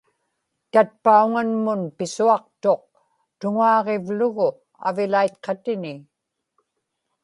tatpauŋanmun 0.71 1.81
pisuaqtuq 1.97 2.81
tuŋaaġivlugu 3.39 4.49
avilaitqatini 4.87 5.93